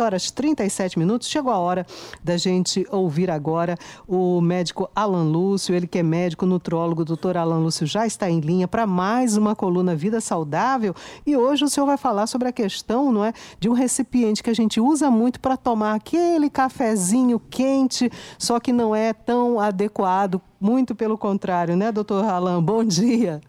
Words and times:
horas 0.00 0.30
37 0.30 0.98
minutos. 0.98 1.28
Chegou 1.28 1.52
a 1.52 1.58
hora 1.58 1.84
da 2.24 2.38
gente 2.38 2.86
ouvir 2.90 3.30
agora 3.30 3.76
o 4.08 4.40
médico 4.40 4.90
Alan 4.94 5.24
Lúcio, 5.24 5.74
ele 5.74 5.86
que 5.86 5.98
é 5.98 6.02
médico 6.02 6.46
nutrólogo, 6.46 7.04
doutor 7.04 7.36
Alan 7.36 7.58
Lúcio 7.58 7.86
já 7.86 8.06
está 8.06 8.30
em 8.30 8.40
linha 8.40 8.66
para 8.66 8.86
mais 8.86 9.36
uma 9.36 9.54
coluna 9.54 9.94
Vida 9.94 10.18
Saudável 10.18 10.94
e 11.26 11.36
hoje 11.36 11.64
o 11.64 11.68
senhor 11.68 11.84
vai 11.84 11.98
falar 11.98 12.26
sobre 12.26 12.48
a 12.48 12.52
questão, 12.52 13.12
não 13.12 13.22
é, 13.22 13.34
de 13.60 13.68
um 13.68 13.74
recipiente 13.74 14.42
que 14.42 14.48
a 14.48 14.54
gente 14.54 14.80
usa 14.80 15.10
muito 15.10 15.38
para 15.38 15.58
tomar 15.58 15.92
aquele 15.92 16.48
cafezinho 16.48 17.38
quente, 17.38 18.10
só 18.38 18.58
que 18.58 18.72
não 18.72 18.96
é 18.96 19.12
tão 19.12 19.60
adequado, 19.60 20.40
muito 20.58 20.94
pelo 20.94 21.18
contrário, 21.18 21.76
né, 21.76 21.92
doutor 21.92 22.24
Alan? 22.24 22.62
Bom 22.62 22.82
dia. 22.82 23.42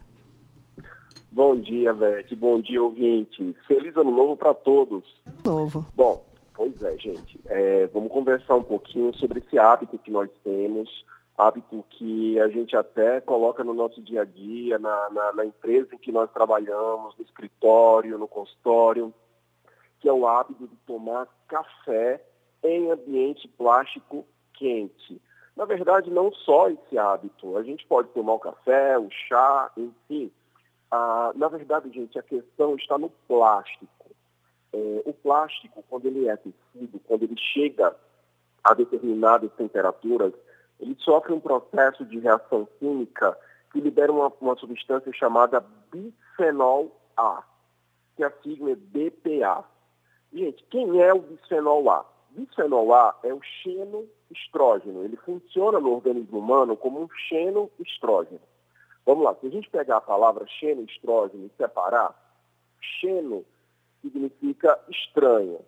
Bom 1.32 1.56
dia, 1.56 1.94
Vete. 1.94 2.36
Bom 2.36 2.62
dia, 2.62 2.84
ouvinte. 2.84 3.56
Feliz 3.68 3.96
ano 3.98 4.12
novo 4.12 4.38
para 4.38 4.54
todos. 4.54 5.04
Novo. 5.44 5.84
Bom, 5.96 6.24
Pois 6.54 6.82
é, 6.84 6.98
gente. 6.98 7.40
É, 7.46 7.88
vamos 7.88 8.12
conversar 8.12 8.56
um 8.56 8.64
pouquinho 8.64 9.14
sobre 9.16 9.40
esse 9.40 9.58
hábito 9.58 9.98
que 9.98 10.12
nós 10.12 10.30
temos, 10.44 11.06
hábito 11.38 11.84
que 11.90 12.40
a 12.40 12.48
gente 12.48 12.76
até 12.76 13.20
coloca 13.22 13.64
no 13.64 13.74
nosso 13.74 14.02
dia 14.02 14.22
a 14.22 14.26
dia, 14.26 14.78
na, 14.78 15.10
na, 15.10 15.34
na 15.34 15.46
empresa 15.46 15.96
em 15.96 15.98
que 15.98 16.12
nós 16.12 16.32
trabalhamos, 16.32 17.16
no 17.18 17.24
escritório, 17.24 18.18
no 18.18 18.28
consultório, 18.28 19.14
que 20.00 20.08
é 20.08 20.14
o 20.14 20.28
hábito 20.28 20.68
de 20.68 20.76
tomar 20.86 21.28
café 21.48 22.24
em 22.64 22.92
ambiente 22.92 23.48
plástico 23.48 24.26
quente. 24.54 25.22
Na 25.56 25.66
verdade, 25.66 26.10
não 26.10 26.32
só 26.32 26.70
esse 26.70 26.98
hábito. 26.98 27.58
A 27.58 27.64
gente 27.64 27.86
pode 27.86 28.10
tomar 28.10 28.34
o 28.34 28.40
café, 28.40 28.98
o 28.98 29.10
chá, 29.28 29.72
enfim. 29.78 30.32
Ah, 30.92 31.32
na 31.36 31.48
verdade, 31.48 31.92
gente, 31.92 32.18
a 32.18 32.24
questão 32.24 32.76
está 32.76 32.98
no 32.98 33.10
plástico. 33.28 33.88
É, 34.74 35.04
o 35.06 35.14
plástico, 35.14 35.84
quando 35.88 36.08
ele 36.08 36.28
é 36.28 36.36
tecido, 36.36 37.00
quando 37.06 37.24
ele 37.24 37.38
chega 37.38 37.96
a 38.64 38.74
determinadas 38.74 39.52
temperaturas, 39.54 40.34
ele 40.80 40.96
sofre 41.00 41.32
um 41.32 41.40
processo 41.40 42.04
de 42.06 42.20
reação 42.20 42.68
química 42.80 43.38
que 43.72 43.80
libera 43.80 44.12
uma, 44.12 44.32
uma 44.42 44.56
substância 44.56 45.12
chamada 45.14 45.64
bisfenol 45.92 46.92
A, 47.16 47.44
que 48.16 48.24
a 48.24 48.32
sigla 48.42 48.72
é 48.72 48.76
BPA. 48.76 49.64
Gente, 50.32 50.64
quem 50.72 51.02
é 51.02 51.14
o 51.14 51.22
bisfenol 51.22 51.90
A? 51.90 52.06
Bisfenol 52.32 52.94
A 52.94 53.18
é 53.24 53.34
o 53.34 53.40
xenoestrógeno. 53.42 55.04
Ele 55.04 55.18
funciona 55.18 55.80
no 55.80 55.94
organismo 55.94 56.40
humano 56.40 56.76
como 56.76 57.02
um 57.04 57.10
xenoestrógeno. 57.30 58.42
Vamos 59.06 59.24
lá, 59.24 59.36
se 59.36 59.48
a 59.48 59.50
gente 59.50 59.70
pegar 59.70 59.98
a 59.98 60.02
palavra 60.02 60.48
xenoestrógeno 60.48 61.46
e 61.46 61.52
separar, 61.58 62.16
xeno 63.00 63.46
significa 64.04 64.80
estranho. 64.90 65.60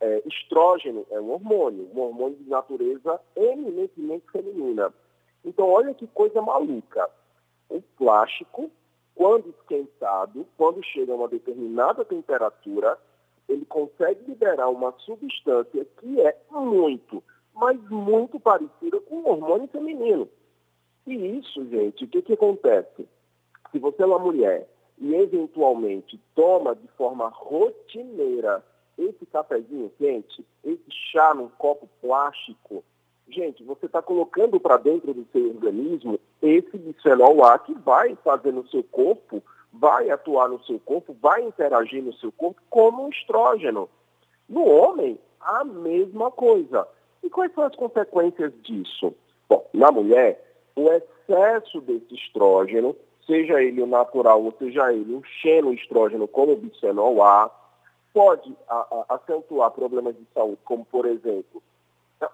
É, 0.00 0.22
estrógeno 0.26 1.06
é 1.10 1.20
um 1.20 1.32
hormônio, 1.32 1.90
um 1.94 2.00
hormônio 2.00 2.38
de 2.38 2.48
natureza 2.48 3.20
eminentemente 3.36 4.24
feminina. 4.32 4.94
Então, 5.44 5.68
olha 5.68 5.92
que 5.92 6.06
coisa 6.06 6.40
maluca. 6.40 7.10
O 7.68 7.82
plástico, 7.98 8.70
quando 9.14 9.50
esquentado, 9.50 10.46
quando 10.56 10.82
chega 10.82 11.12
a 11.12 11.16
uma 11.16 11.28
determinada 11.28 12.04
temperatura, 12.04 12.98
ele 13.48 13.66
consegue 13.66 14.24
liberar 14.26 14.68
uma 14.68 14.92
substância 15.00 15.84
que 15.98 16.20
é 16.20 16.36
muito, 16.50 17.22
mas 17.54 17.78
muito 17.90 18.40
parecida 18.40 19.00
com 19.00 19.16
o 19.16 19.28
hormônio 19.28 19.68
feminino. 19.68 20.28
E 21.06 21.14
isso, 21.38 21.66
gente, 21.68 22.04
o 22.04 22.08
que, 22.08 22.22
que 22.22 22.32
acontece? 22.32 23.08
Se 23.70 23.78
você 23.78 24.02
é 24.02 24.06
uma 24.06 24.18
mulher 24.18 24.68
e 25.00 25.14
eventualmente 25.14 26.20
toma 26.34 26.74
de 26.76 26.86
forma 26.88 27.28
rotineira 27.28 28.62
esse 28.98 29.24
cafezinho 29.26 29.90
quente, 29.98 30.44
esse 30.62 30.84
chá 31.10 31.32
num 31.34 31.48
copo 31.48 31.88
plástico, 32.02 32.84
gente, 33.28 33.64
você 33.64 33.86
está 33.86 34.02
colocando 34.02 34.60
para 34.60 34.76
dentro 34.76 35.14
do 35.14 35.26
seu 35.32 35.48
organismo 35.48 36.20
esse 36.42 36.76
bisfenol 36.76 37.44
A 37.44 37.58
que 37.58 37.72
vai 37.74 38.14
fazer 38.16 38.52
no 38.52 38.66
seu 38.68 38.84
corpo, 38.84 39.42
vai 39.72 40.10
atuar 40.10 40.48
no 40.48 40.62
seu 40.64 40.78
corpo, 40.80 41.16
vai 41.20 41.42
interagir 41.42 42.02
no 42.02 42.12
seu 42.14 42.30
corpo 42.32 42.60
como 42.68 43.06
um 43.06 43.08
estrógeno. 43.08 43.88
No 44.48 44.68
homem, 44.68 45.18
a 45.40 45.64
mesma 45.64 46.30
coisa. 46.30 46.86
E 47.22 47.30
quais 47.30 47.52
são 47.54 47.64
as 47.64 47.76
consequências 47.76 48.52
disso? 48.62 49.14
Bom, 49.48 49.66
na 49.72 49.90
mulher, 49.90 50.44
o 50.74 50.88
excesso 50.90 51.80
desse 51.80 52.14
estrógeno 52.14 52.96
seja 53.30 53.62
ele 53.62 53.80
o 53.80 53.86
natural 53.86 54.42
ou 54.42 54.52
seja 54.58 54.92
ele 54.92 55.14
um 55.14 55.22
xenoestrógeno 55.40 56.26
como 56.26 56.52
o 56.52 56.56
bisfenol 56.56 57.22
A, 57.22 57.48
pode 58.12 58.52
a, 58.68 59.04
a, 59.08 59.14
acentuar 59.14 59.70
problemas 59.70 60.16
de 60.16 60.26
saúde, 60.34 60.58
como, 60.64 60.84
por 60.84 61.06
exemplo, 61.06 61.62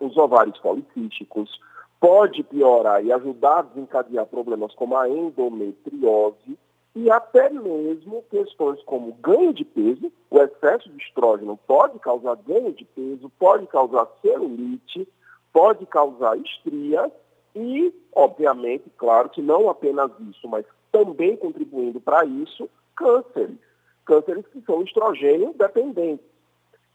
os 0.01 0.17
ovários 0.17 0.59
policísticos, 0.59 1.61
pode 2.01 2.43
piorar 2.43 3.05
e 3.05 3.13
ajudar 3.13 3.59
a 3.59 3.63
desencadear 3.63 4.25
problemas 4.27 4.75
como 4.75 4.97
a 4.97 5.07
endometriose 5.09 6.59
e 6.95 7.11
até 7.11 7.51
mesmo 7.51 8.25
questões 8.31 8.83
como 8.85 9.13
ganho 9.21 9.53
de 9.53 9.67
peso, 9.67 10.11
o 10.31 10.39
excesso 10.39 10.89
de 10.89 11.03
estrógeno 11.03 11.59
pode 11.67 11.99
causar 11.99 12.37
ganho 12.37 12.73
de 12.73 12.87
peso, 12.87 13.31
pode 13.39 13.67
causar 13.67 14.09
celulite, 14.23 15.07
pode 15.53 15.85
causar 15.85 16.39
estrias 16.39 17.13
e, 17.55 17.93
obviamente, 18.17 18.91
claro 18.97 19.29
que 19.29 19.43
não 19.43 19.69
apenas 19.69 20.11
isso, 20.31 20.49
mas 20.49 20.65
também 20.91 21.37
contribuindo 21.37 22.01
para 22.01 22.25
isso 22.25 22.69
cânceres, 22.97 23.59
cânceres 24.07 24.47
que 24.47 24.63
são 24.63 24.83
estrogênio 24.83 25.55
dependentes. 25.57 26.25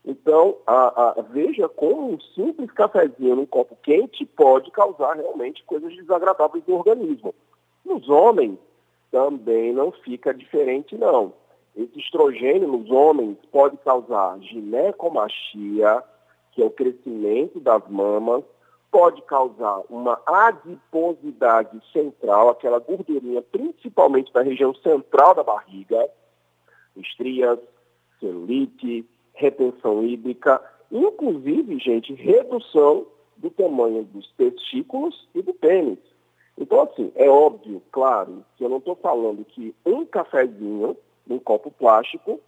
Então, 0.04 0.58
a, 0.66 1.12
a, 1.12 1.22
veja 1.22 1.70
como 1.70 2.14
um 2.14 2.20
simples 2.34 2.72
cafezinho 2.72 3.36
num 3.36 3.46
copo 3.46 3.78
quente 3.84 4.26
pode 4.26 4.72
causar 4.72 5.16
realmente 5.16 5.64
coisas 5.64 5.96
desagradáveis 5.96 6.64
no 6.66 6.78
organismo. 6.78 7.36
Nos 7.86 8.10
homens, 8.10 8.58
também 9.12 9.72
não 9.72 9.92
fica 9.92 10.34
diferente, 10.34 10.98
não. 10.98 11.34
Esse 11.76 12.00
estrogênio 12.00 12.68
nos 12.68 12.90
homens 12.90 13.38
pode 13.52 13.78
causar 13.78 14.40
ginecomastia, 14.40 16.04
que 16.54 16.64
é 16.64 16.66
o 16.66 16.72
crescimento 16.72 17.60
das 17.60 17.88
mamas, 17.88 18.44
pode 18.92 19.22
causar 19.24 19.82
uma 19.90 20.22
adiposidade 20.28 21.82
central, 21.94 22.50
aquela 22.50 22.80
gordurinha 22.80 23.42
principalmente 23.42 24.32
da 24.34 24.42
região 24.42 24.76
central 24.76 25.34
da 25.34 25.44
barriga, 25.44 26.10
estrias, 26.98 27.58
celulite, 28.20 29.08
retenção 29.34 30.04
hídrica, 30.04 30.62
inclusive, 30.92 31.80
gente, 31.80 32.14
redução 32.14 33.08
do 33.38 33.50
tamanho 33.50 34.04
dos 34.04 34.30
testículos 34.34 35.28
e 35.34 35.42
do 35.42 35.54
pênis. 35.54 35.98
Então, 36.58 36.82
assim, 36.82 37.12
é 37.16 37.30
óbvio, 37.30 37.82
claro, 37.92 38.46
que 38.58 38.64
eu 38.64 38.70
não 38.70 38.78
estou 38.78 38.96
falando 38.96 39.44
que 39.46 39.74
um 39.86 40.06
cafezinho, 40.06 40.98
um 41.30 41.40
copo 41.40 41.72
plástico, 41.72 42.40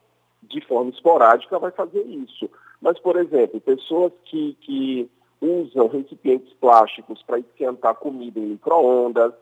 de 0.43 0.59
forma 0.67 0.91
esporádica, 0.91 1.57
vai 1.57 1.71
fazer 1.71 2.03
isso. 2.05 2.49
Mas, 2.81 2.99
por 2.99 3.15
exemplo, 3.15 3.61
pessoas 3.61 4.11
que, 4.25 4.57
que 4.59 5.09
usam 5.43 5.87
recipientes 5.87 6.53
plásticos 6.53 7.21
para 7.23 7.39
esquentar 7.39 7.95
comida 7.95 8.39
em 8.39 8.47
micro-ondas, 8.47 9.33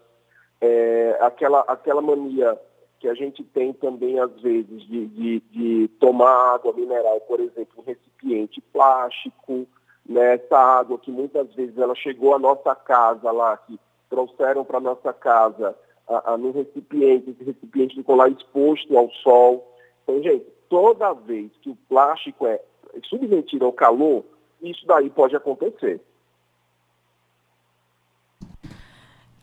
é, 0.60 1.18
aquela, 1.22 1.60
aquela 1.62 2.02
mania 2.02 2.60
que 3.00 3.08
a 3.08 3.14
gente 3.14 3.44
tem 3.44 3.74
também, 3.74 4.20
às 4.20 4.32
vezes, 4.42 4.84
de, 4.84 5.08
de, 5.08 5.40
de 5.52 5.88
tomar 6.00 6.56
água 6.56 6.74
mineral, 6.74 7.20
por 7.22 7.40
exemplo, 7.40 7.80
em 7.80 7.84
recipiente 7.84 8.62
plástico, 8.74 9.68
né, 10.06 10.36
essa 10.36 10.58
água 10.58 11.00
que 11.00 11.12
muitas 11.12 11.54
vezes 11.56 11.78
ela 11.78 11.96
chegou 11.96 12.36
à 12.36 12.40
nossa 12.40 12.76
casa 12.76 13.32
lá, 13.32 13.58
que 13.58 13.80
trouxeram 14.10 14.64
para 14.64 14.78
a 14.78 14.82
nossa 14.82 15.14
casa 15.14 15.76
a, 16.08 16.34
a, 16.34 16.38
no 16.38 16.52
recipiente, 16.52 17.32
esse 17.32 17.44
recipiente 17.44 17.96
ficou 17.96 18.16
lá 18.16 18.28
exposto 18.28 18.96
ao 18.98 19.10
sol. 19.24 19.76
Então, 20.04 20.22
gente, 20.22 20.46
toda 20.70 21.14
vez 21.14 21.52
que 21.62 21.70
o 21.70 21.78
plástico 21.90 22.46
é 22.46 22.60
submetido 23.06 23.66
ao 23.66 23.74
calor, 23.74 24.24
isso 24.62 24.86
daí 24.86 25.10
pode 25.10 25.36
acontecer. 25.36 26.02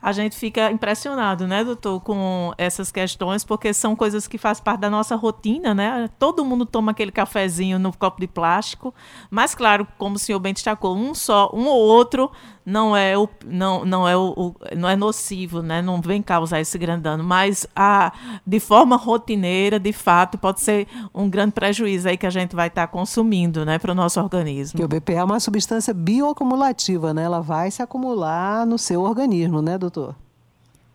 A 0.00 0.12
gente 0.12 0.36
fica 0.36 0.70
impressionado, 0.70 1.48
né, 1.48 1.64
doutor, 1.64 2.00
com 2.00 2.52
essas 2.56 2.92
questões, 2.92 3.44
porque 3.44 3.74
são 3.74 3.96
coisas 3.96 4.28
que 4.28 4.38
fazem 4.38 4.62
parte 4.62 4.78
da 4.78 4.88
nossa 4.88 5.16
rotina, 5.16 5.74
né? 5.74 6.08
Todo 6.20 6.44
mundo 6.44 6.64
toma 6.64 6.92
aquele 6.92 7.10
cafezinho 7.10 7.80
no 7.80 7.92
copo 7.96 8.20
de 8.20 8.28
plástico, 8.28 8.94
mas 9.28 9.56
claro, 9.56 9.88
como 9.98 10.14
o 10.14 10.18
senhor 10.18 10.38
bem 10.38 10.54
destacou, 10.54 10.96
um 10.96 11.12
só, 11.14 11.50
um 11.52 11.66
ou 11.66 11.80
outro 11.80 12.30
não 12.68 12.94
é 12.94 13.16
o 13.16 13.26
não, 13.46 13.82
não 13.82 14.06
é 14.06 14.14
o, 14.14 14.34
o, 14.36 14.54
não 14.76 14.88
é 14.88 14.94
nocivo, 14.94 15.62
né? 15.62 15.80
Não 15.80 16.02
vem 16.02 16.22
causar 16.22 16.60
esse 16.60 16.76
grande 16.76 17.02
dano, 17.02 17.24
mas 17.24 17.66
a 17.74 18.12
de 18.46 18.60
forma 18.60 18.94
rotineira, 18.94 19.80
de 19.80 19.92
fato, 19.92 20.36
pode 20.36 20.60
ser 20.60 20.86
um 21.14 21.30
grande 21.30 21.52
prejuízo 21.52 22.08
aí 22.08 22.18
que 22.18 22.26
a 22.26 22.30
gente 22.30 22.54
vai 22.54 22.68
estar 22.68 22.86
tá 22.86 22.92
consumindo, 22.92 23.64
né, 23.64 23.78
para 23.78 23.92
o 23.92 23.94
nosso 23.94 24.20
organismo. 24.20 24.78
Que 24.78 24.84
o 24.84 24.88
BPA 24.88 25.14
é 25.14 25.24
uma 25.24 25.40
substância 25.40 25.94
bioacumulativa, 25.94 27.14
né? 27.14 27.22
Ela 27.22 27.40
vai 27.40 27.70
se 27.70 27.82
acumular 27.82 28.66
no 28.66 28.76
seu 28.76 29.00
organismo, 29.00 29.62
né, 29.62 29.78
doutor? 29.78 30.14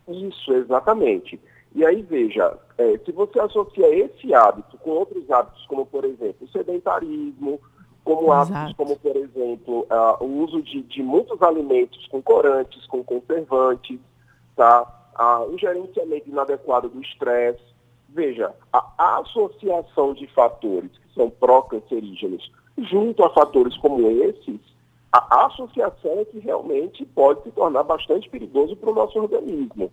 Isso, 0.08 0.52
exatamente. 0.52 1.40
E 1.74 1.84
aí, 1.84 2.02
veja, 2.02 2.56
é, 2.78 2.98
se 3.04 3.10
você 3.10 3.40
associa 3.40 3.88
esse 4.04 4.32
hábito 4.32 4.78
com 4.78 4.90
outros 4.90 5.28
hábitos, 5.28 5.66
como, 5.66 5.84
por 5.84 6.04
exemplo, 6.04 6.36
o 6.42 6.48
sedentarismo, 6.48 7.60
como 8.04 8.32
hábitos 8.32 8.74
como, 8.76 8.96
por 8.98 9.16
exemplo, 9.16 9.86
uh, 9.90 10.22
o 10.22 10.44
uso 10.44 10.62
de, 10.62 10.82
de, 10.82 11.02
muitos 11.02 11.40
alimentos 11.42 12.06
com 12.08 12.22
corantes, 12.22 12.86
com 12.86 13.02
conservantes, 13.02 13.98
tá? 14.54 14.86
Uh, 15.18 15.54
o 15.54 15.58
gerenciamento 15.58 16.28
inadequado 16.28 16.88
do 16.88 17.00
estresse. 17.00 17.62
Veja, 18.10 18.54
a 18.72 19.18
associação 19.18 20.14
de 20.14 20.26
fatores 20.28 20.90
que 20.92 21.14
são 21.14 21.30
pró-cancerígenos 21.30 22.48
junto 22.78 23.24
a 23.24 23.30
fatores 23.30 23.76
como 23.78 24.08
esses, 24.08 24.60
a 25.12 25.46
associação 25.46 26.20
é 26.20 26.24
que 26.24 26.38
realmente 26.38 27.04
pode 27.06 27.42
se 27.42 27.50
tornar 27.52 27.84
bastante 27.84 28.28
perigoso 28.28 28.76
para 28.76 28.90
o 28.90 28.94
nosso 28.94 29.18
organismo. 29.18 29.90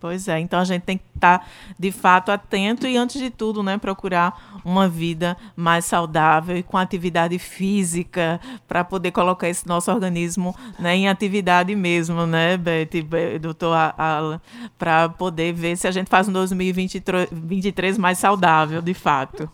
Pois 0.00 0.28
é, 0.28 0.38
então 0.38 0.60
a 0.60 0.64
gente 0.64 0.82
tem 0.82 0.96
que 0.96 1.04
estar 1.12 1.44
de 1.76 1.90
fato 1.90 2.30
atento 2.30 2.86
e, 2.86 2.96
antes 2.96 3.20
de 3.20 3.30
tudo, 3.30 3.64
né, 3.64 3.76
procurar 3.78 4.60
uma 4.64 4.88
vida 4.88 5.36
mais 5.56 5.86
saudável 5.86 6.56
e 6.56 6.62
com 6.62 6.76
atividade 6.76 7.36
física 7.36 8.40
para 8.68 8.84
poder 8.84 9.10
colocar 9.10 9.48
esse 9.48 9.66
nosso 9.66 9.90
organismo 9.90 10.54
né, 10.78 10.94
em 10.94 11.08
atividade 11.08 11.74
mesmo, 11.74 12.26
né, 12.26 12.56
Beth, 12.56 13.40
doutor 13.40 13.74
Alan, 13.98 14.40
para 14.78 15.08
poder 15.08 15.52
ver 15.52 15.76
se 15.76 15.88
a 15.88 15.90
gente 15.90 16.08
faz 16.08 16.28
um 16.28 16.32
2023 16.32 17.98
mais 17.98 18.18
saudável, 18.18 18.80
de 18.80 18.94
fato. 18.94 19.50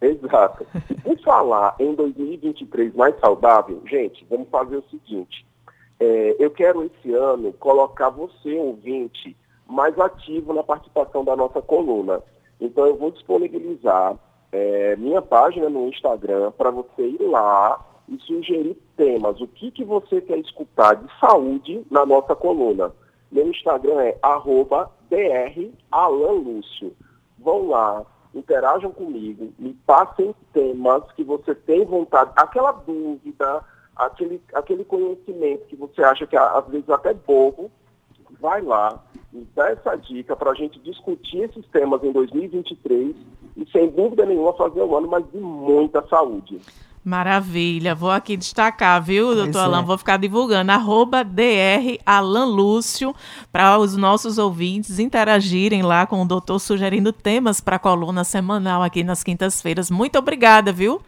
Exato. 0.00 0.66
Por 1.02 1.18
falar 1.20 1.76
em 1.78 1.94
2023 1.94 2.94
mais 2.94 3.18
saudável, 3.20 3.82
gente, 3.86 4.26
vamos 4.30 4.48
fazer 4.48 4.78
o 4.78 4.84
seguinte 4.90 5.44
é, 6.04 6.36
eu 6.38 6.50
quero 6.50 6.84
esse 6.84 7.14
ano 7.14 7.52
colocar 7.54 8.10
você, 8.10 8.54
ouvinte, 8.58 9.34
mais 9.66 9.98
ativo 9.98 10.52
na 10.52 10.62
participação 10.62 11.24
da 11.24 11.34
nossa 11.34 11.62
coluna. 11.62 12.22
Então 12.60 12.86
eu 12.86 12.96
vou 12.96 13.10
disponibilizar 13.10 14.16
é, 14.52 14.96
minha 14.96 15.22
página 15.22 15.70
no 15.70 15.88
Instagram 15.88 16.52
para 16.52 16.70
você 16.70 17.02
ir 17.02 17.22
lá 17.22 17.82
e 18.06 18.18
sugerir 18.18 18.76
temas. 18.96 19.40
O 19.40 19.46
que, 19.48 19.70
que 19.70 19.82
você 19.82 20.20
quer 20.20 20.38
escutar 20.38 20.94
de 20.94 21.06
saúde 21.18 21.82
na 21.90 22.04
nossa 22.04 22.36
coluna? 22.36 22.92
Meu 23.32 23.48
Instagram 23.48 24.02
é 24.02 24.18
arroba 24.20 24.90
dralanlúcio. 25.08 26.94
Vão 27.38 27.68
lá, 27.68 28.04
interajam 28.34 28.92
comigo, 28.92 29.54
me 29.58 29.72
passem 29.86 30.34
temas 30.52 31.02
que 31.12 31.24
você 31.24 31.54
tem 31.54 31.84
vontade, 31.84 32.30
aquela 32.36 32.72
dúvida, 32.72 33.64
aquele, 33.96 34.40
aquele 34.52 34.84
conhecimento 34.84 35.66
que 35.66 35.76
você 35.76 36.02
acha 36.02 36.26
que 36.26 36.36
às 36.36 36.66
vezes 36.68 36.88
até 36.90 37.14
bobo, 37.14 37.70
vai 38.40 38.60
lá 38.60 39.02
e 39.32 39.46
dá 39.54 39.70
essa 39.70 39.96
dica 39.96 40.36
para 40.36 40.50
a 40.50 40.54
gente 40.54 40.78
discutir 40.80 41.38
esses 41.38 41.64
temas 41.66 42.02
em 42.04 42.12
2023 42.12 43.16
e, 43.56 43.70
sem 43.70 43.90
dúvida 43.90 44.26
nenhuma, 44.26 44.52
fazer 44.52 44.82
um 44.82 44.96
ano, 44.96 45.08
mas 45.08 45.24
de 45.30 45.38
muita 45.38 46.06
saúde. 46.08 46.60
Maravilha, 47.04 47.94
vou 47.94 48.10
aqui 48.10 48.34
destacar, 48.34 49.02
viu, 49.02 49.34
doutor 49.34 49.58
é. 49.58 49.62
Alan? 49.62 49.82
Vou 49.82 49.98
ficar 49.98 50.16
divulgando, 50.16 50.72
arroba 50.72 51.22
DR 51.22 51.98
Alan 52.06 52.46
Lúcio, 52.46 53.14
para 53.52 53.78
os 53.78 53.94
nossos 53.94 54.38
ouvintes 54.38 54.98
interagirem 54.98 55.82
lá 55.82 56.06
com 56.06 56.22
o 56.22 56.24
doutor, 56.26 56.58
sugerindo 56.58 57.12
temas 57.12 57.60
para 57.60 57.76
a 57.76 57.78
coluna 57.78 58.24
semanal 58.24 58.82
aqui 58.82 59.04
nas 59.04 59.22
quintas-feiras. 59.22 59.90
Muito 59.90 60.18
obrigada, 60.18 60.72
viu? 60.72 61.02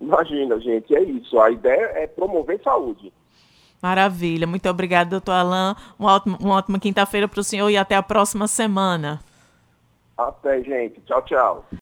Imagina, 0.00 0.58
gente, 0.60 0.94
é 0.94 1.02
isso. 1.02 1.38
A 1.40 1.50
ideia 1.50 1.92
é 1.94 2.06
promover 2.06 2.60
saúde. 2.62 3.12
Maravilha. 3.82 4.46
Muito 4.46 4.68
obrigada, 4.68 5.10
doutor 5.10 5.32
Alain. 5.32 5.74
Uma 5.98 6.14
ótima, 6.14 6.38
uma 6.40 6.54
ótima 6.56 6.78
quinta-feira 6.78 7.28
para 7.28 7.40
o 7.40 7.44
senhor 7.44 7.68
e 7.68 7.76
até 7.76 7.94
a 7.94 8.02
próxima 8.02 8.48
semana. 8.48 9.20
Até, 10.16 10.62
gente. 10.62 11.00
Tchau, 11.02 11.22
tchau. 11.22 11.64